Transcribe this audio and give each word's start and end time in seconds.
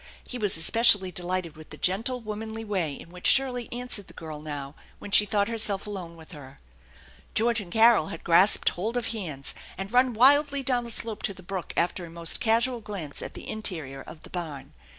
He 0.25 0.39
was 0.39 0.57
especially 0.57 1.11
delighted 1.11 1.55
with 1.55 1.69
the 1.69 1.77
gentle, 1.77 2.21
womanly 2.21 2.65
way 2.65 2.93
in 2.95 3.09
which 3.09 3.27
Shirley 3.27 3.71
answered 3.71 4.07
the 4.07 4.15
girl 4.15 4.41
now 4.41 4.73
when 4.97 5.11
she 5.11 5.27
thought 5.27 5.47
herself 5.47 5.85
alone 5.85 6.15
with 6.17 6.31
her. 6.31 6.59
George 7.35 7.59
nnd 7.59 7.69
Carol 7.69 8.07
had 8.07 8.23
grasped 8.23 8.69
hold 8.69 8.97
of 8.97 9.09
hands 9.09 9.53
and 9.77 9.93
run 9.93 10.15
wildly 10.15 10.63
down 10.63 10.85
the 10.85 10.89
slope 10.89 11.21
to 11.21 11.35
the 11.35 11.43
brook 11.43 11.71
after 11.77 12.03
a 12.03 12.09
most 12.09 12.39
casual 12.39 12.81
glance 12.81 13.21
at 13.21 13.35
the 13.35 13.47
interior 13.47 14.01
of 14.01 14.23
the 14.23 14.31
barn. 14.31 14.73